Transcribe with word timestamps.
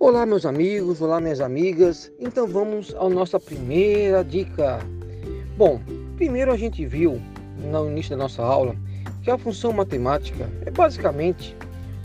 Olá, 0.00 0.24
meus 0.24 0.46
amigos, 0.46 1.02
olá, 1.02 1.20
minhas 1.20 1.40
amigas. 1.40 2.12
Então 2.20 2.46
vamos 2.46 2.94
à 2.94 3.08
nossa 3.08 3.40
primeira 3.40 4.22
dica. 4.22 4.78
Bom, 5.56 5.80
primeiro 6.16 6.52
a 6.52 6.56
gente 6.56 6.86
viu 6.86 7.20
no 7.58 7.90
início 7.90 8.10
da 8.10 8.22
nossa 8.22 8.40
aula 8.40 8.76
que 9.24 9.30
a 9.30 9.36
função 9.36 9.72
matemática 9.72 10.48
é 10.64 10.70
basicamente 10.70 11.56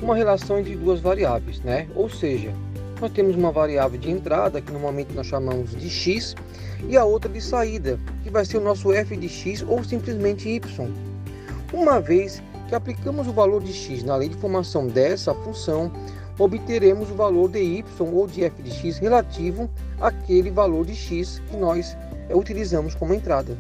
uma 0.01 0.15
relação 0.15 0.57
entre 0.57 0.75
duas 0.75 1.01
variáveis, 1.01 1.59
né? 1.59 1.87
Ou 1.95 2.09
seja, 2.09 2.51
nós 2.99 3.11
temos 3.11 3.35
uma 3.35 3.51
variável 3.51 3.99
de 3.99 4.09
entrada, 4.09 4.59
que 4.59 4.71
normalmente 4.71 5.13
nós 5.13 5.27
chamamos 5.27 5.69
de 5.69 5.87
x, 5.87 6.35
e 6.89 6.97
a 6.97 7.05
outra 7.05 7.31
de 7.31 7.39
saída, 7.39 7.99
que 8.23 8.31
vai 8.31 8.43
ser 8.43 8.57
o 8.57 8.61
nosso 8.61 8.91
f 8.91 9.15
de 9.15 9.29
x 9.29 9.63
ou 9.67 9.83
simplesmente 9.83 10.49
y. 10.49 10.91
Uma 11.71 12.01
vez 12.01 12.41
que 12.67 12.73
aplicamos 12.73 13.27
o 13.27 13.33
valor 13.33 13.61
de 13.61 13.71
x 13.71 14.03
na 14.03 14.15
lei 14.15 14.29
de 14.29 14.35
formação 14.37 14.87
dessa 14.87 15.31
função, 15.35 15.91
obteremos 16.39 17.11
o 17.11 17.15
valor 17.15 17.49
de 17.49 17.59
y 17.59 17.85
ou 17.99 18.27
de 18.27 18.43
f 18.43 18.61
de 18.61 18.71
x 18.71 18.97
relativo 18.97 19.69
àquele 19.99 20.49
valor 20.49 20.85
de 20.85 20.95
x 20.95 21.41
que 21.49 21.57
nós 21.57 21.95
eh, 22.29 22.35
utilizamos 22.35 22.95
como 22.95 23.13
entrada. 23.13 23.57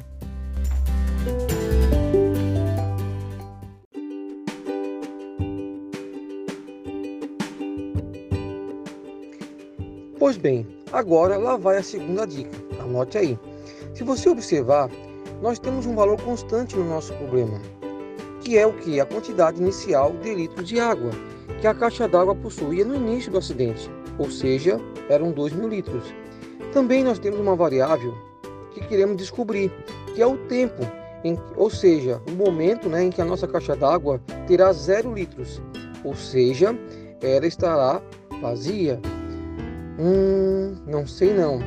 Pois 10.17 10.37
bem, 10.37 10.65
agora 10.91 11.37
lá 11.37 11.57
vai 11.57 11.77
a 11.77 11.83
segunda 11.83 12.25
dica. 12.25 12.57
Anote 12.81 13.17
aí. 13.17 13.39
Se 13.93 14.03
você 14.03 14.29
observar, 14.29 14.89
nós 15.41 15.59
temos 15.59 15.85
um 15.85 15.93
valor 15.93 16.19
constante 16.21 16.75
no 16.77 16.85
nosso 16.85 17.13
problema, 17.15 17.61
que 18.41 18.57
é 18.57 18.65
o 18.65 18.73
que? 18.73 18.99
A 18.99 19.05
quantidade 19.05 19.61
inicial 19.61 20.13
de 20.23 20.33
litros 20.33 20.67
de 20.67 20.79
água 20.79 21.11
que 21.63 21.67
a 21.67 21.73
caixa 21.73 22.09
d'água 22.09 22.35
possuía 22.35 22.83
no 22.83 22.93
início 22.93 23.31
do 23.31 23.37
acidente, 23.37 23.89
ou 24.17 24.29
seja, 24.29 24.77
eram 25.07 25.31
2 25.31 25.53
mil 25.53 25.69
litros. 25.69 26.03
Também 26.73 27.05
nós 27.05 27.19
temos 27.19 27.39
uma 27.39 27.55
variável 27.55 28.13
que 28.73 28.81
queremos 28.81 29.15
descobrir, 29.15 29.71
que 30.13 30.21
é 30.21 30.27
o 30.27 30.35
tempo, 30.47 30.81
em, 31.23 31.39
ou 31.55 31.69
seja, 31.69 32.21
o 32.27 32.31
momento 32.31 32.89
né, 32.89 33.03
em 33.05 33.09
que 33.09 33.21
a 33.21 33.25
nossa 33.25 33.47
caixa 33.47 33.77
d'água 33.77 34.19
terá 34.45 34.73
zero 34.73 35.13
litros, 35.13 35.61
ou 36.03 36.13
seja, 36.13 36.77
ela 37.21 37.47
estará 37.47 38.01
vazia. 38.41 38.99
Hum, 39.97 40.75
não 40.85 41.07
sei 41.07 41.33
não. 41.33 41.59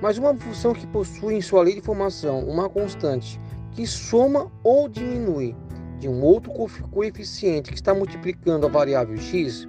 Mas 0.00 0.16
uma 0.16 0.32
função 0.32 0.72
que 0.72 0.86
possui 0.86 1.34
em 1.34 1.42
sua 1.42 1.64
lei 1.64 1.74
de 1.74 1.80
formação 1.80 2.38
uma 2.44 2.68
constante 2.68 3.40
que 3.72 3.84
soma 3.84 4.48
ou 4.62 4.88
diminui 4.88 5.56
de 6.00 6.08
um 6.08 6.22
outro 6.22 6.50
coeficiente 6.90 7.70
que 7.70 7.76
está 7.76 7.94
multiplicando 7.94 8.66
a 8.66 8.70
variável 8.70 9.18
x 9.18 9.68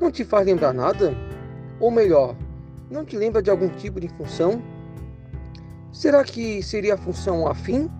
não 0.00 0.10
te 0.10 0.24
faz 0.24 0.46
lembrar 0.46 0.72
nada? 0.72 1.14
Ou 1.78 1.90
melhor, 1.90 2.34
não 2.90 3.04
te 3.04 3.16
lembra 3.16 3.42
de 3.42 3.50
algum 3.50 3.68
tipo 3.68 4.00
de 4.00 4.08
função? 4.08 4.62
Será 5.92 6.24
que 6.24 6.62
seria 6.62 6.94
a 6.94 6.98
função 6.98 7.46
afim? 7.46 7.90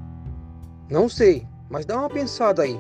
Não 0.91 1.09
sei, 1.09 1.47
mas 1.69 1.85
dá 1.85 1.99
uma 1.99 2.09
pensada 2.09 2.63
aí. 2.63 2.79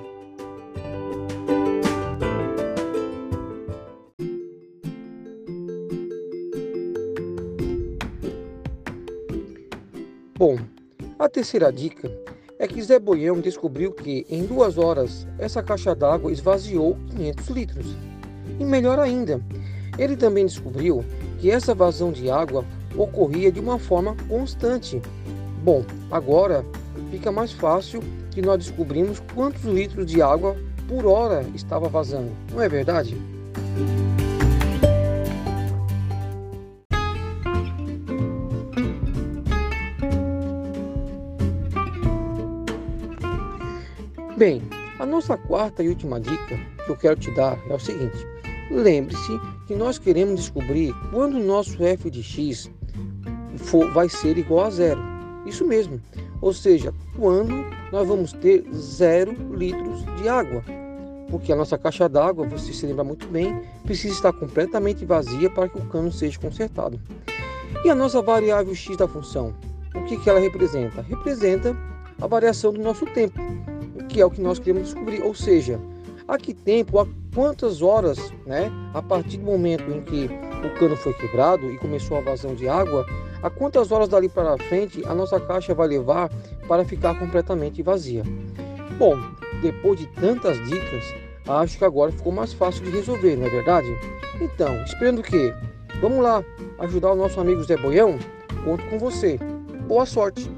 Bom, 10.38 10.58
a 11.18 11.28
terceira 11.28 11.72
dica 11.72 12.10
é 12.58 12.66
que 12.66 12.82
Zé 12.82 12.98
Boião 12.98 13.40
descobriu 13.40 13.92
que, 13.92 14.26
em 14.30 14.44
duas 14.44 14.78
horas, 14.78 15.26
essa 15.38 15.62
caixa 15.62 15.94
d'água 15.94 16.32
esvaziou 16.32 16.96
500 17.10 17.48
litros. 17.48 17.86
E 18.58 18.64
melhor 18.64 18.98
ainda, 18.98 19.40
ele 19.98 20.16
também 20.16 20.46
descobriu 20.46 21.04
que 21.38 21.50
essa 21.50 21.74
vazão 21.74 22.10
de 22.10 22.30
água 22.30 22.64
ocorria 22.96 23.52
de 23.52 23.60
uma 23.60 23.78
forma 23.78 24.16
constante. 24.28 25.00
Bom, 25.62 25.84
agora 26.10 26.64
fica 27.10 27.30
mais 27.30 27.52
fácil 27.52 28.02
que 28.30 28.40
nós 28.40 28.58
descobrimos 28.58 29.20
quantos 29.34 29.64
litros 29.64 30.06
de 30.06 30.22
água 30.22 30.56
por 30.88 31.04
hora 31.06 31.44
estava 31.54 31.88
vazando, 31.88 32.30
não 32.52 32.62
é 32.62 32.68
verdade? 32.68 33.16
Bem, 44.36 44.60
a 44.98 45.06
nossa 45.06 45.34
quarta 45.34 45.82
e 45.82 45.88
última 45.88 46.20
dica 46.20 46.58
que 46.84 46.90
eu 46.90 46.96
quero 46.96 47.18
te 47.18 47.30
dar 47.30 47.58
é 47.70 47.74
o 47.74 47.78
seguinte: 47.78 48.18
lembre-se 48.70 49.32
que 49.66 49.74
nós 49.74 49.98
queremos 49.98 50.38
descobrir 50.38 50.92
quando 51.10 51.38
o 51.38 51.42
nosso 51.42 51.82
f 51.82 52.10
de 52.10 52.22
x 52.22 52.70
for, 53.56 53.90
vai 53.92 54.10
ser 54.10 54.36
igual 54.36 54.66
a 54.66 54.70
zero. 54.70 55.00
Isso 55.46 55.66
mesmo, 55.66 55.98
ou 56.42 56.52
seja, 56.52 56.92
quando 57.16 57.54
nós 57.90 58.06
vamos 58.06 58.34
ter 58.34 58.62
zero 58.74 59.34
litros 59.54 60.04
de 60.20 60.28
água. 60.28 60.62
Porque 61.30 61.50
a 61.50 61.56
nossa 61.56 61.78
caixa 61.78 62.06
d'água, 62.06 62.46
você 62.46 62.74
se 62.74 62.84
lembra 62.84 63.04
muito 63.04 63.26
bem, 63.28 63.58
precisa 63.84 64.12
estar 64.12 64.34
completamente 64.34 65.06
vazia 65.06 65.48
para 65.48 65.66
que 65.66 65.78
o 65.78 65.86
cano 65.86 66.12
seja 66.12 66.38
consertado. 66.38 67.00
E 67.82 67.88
a 67.88 67.94
nossa 67.94 68.20
variável 68.20 68.74
x 68.74 68.98
da 68.98 69.08
função, 69.08 69.54
o 69.94 70.04
que, 70.04 70.18
que 70.18 70.28
ela 70.28 70.38
representa? 70.38 71.00
Representa 71.00 71.74
a 72.20 72.26
variação 72.26 72.70
do 72.70 72.82
nosso 72.82 73.06
tempo 73.06 73.40
que 74.16 74.22
é 74.22 74.24
o 74.24 74.30
que 74.30 74.40
nós 74.40 74.58
queremos 74.58 74.84
descobrir. 74.84 75.22
Ou 75.22 75.34
seja, 75.34 75.78
a 76.26 76.38
que 76.38 76.54
tempo, 76.54 76.98
a 76.98 77.06
quantas 77.34 77.82
horas, 77.82 78.32
né, 78.46 78.72
a 78.94 79.02
partir 79.02 79.36
do 79.36 79.44
momento 79.44 79.84
em 79.92 80.00
que 80.00 80.30
o 80.64 80.78
cano 80.78 80.96
foi 80.96 81.12
quebrado 81.12 81.70
e 81.70 81.76
começou 81.76 82.16
a 82.16 82.22
vazão 82.22 82.54
de 82.54 82.66
água, 82.66 83.04
a 83.42 83.50
quantas 83.50 83.92
horas 83.92 84.08
dali 84.08 84.30
para 84.30 84.56
frente 84.56 85.04
a 85.04 85.14
nossa 85.14 85.38
caixa 85.38 85.74
vai 85.74 85.88
levar 85.88 86.30
para 86.66 86.82
ficar 86.82 87.18
completamente 87.18 87.82
vazia. 87.82 88.22
Bom, 88.98 89.18
depois 89.60 90.00
de 90.00 90.06
tantas 90.06 90.56
dicas, 90.66 91.04
acho 91.46 91.76
que 91.76 91.84
agora 91.84 92.10
ficou 92.10 92.32
mais 92.32 92.54
fácil 92.54 92.84
de 92.84 92.92
resolver, 92.92 93.36
não 93.36 93.44
é 93.44 93.50
verdade? 93.50 93.86
Então, 94.40 94.82
esperando 94.84 95.22
que 95.22 95.52
vamos 96.00 96.24
lá 96.24 96.42
ajudar 96.78 97.12
o 97.12 97.16
nosso 97.16 97.38
amigo 97.38 97.62
Zé 97.64 97.76
Boião? 97.76 98.18
Conto 98.64 98.82
com 98.86 98.98
você. 98.98 99.38
Boa 99.86 100.06
sorte! 100.06 100.50